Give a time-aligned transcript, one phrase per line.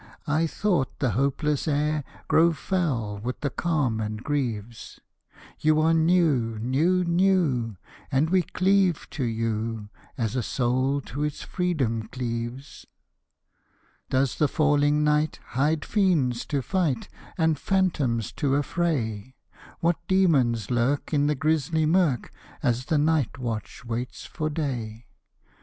[0.25, 4.99] I though the hopeless air Grow foul with the calm and grieves,
[5.59, 7.77] You are new, new, new
[8.11, 12.87] and we cleave to you As a soul to its freedom cleaves.
[14.09, 17.07] Does the falling night hide fiends to fight
[17.37, 19.35] And phantoms to affray?
[19.81, 22.33] What demons lurk in the grisly mirk,
[22.63, 25.05] As the night watch waits for day?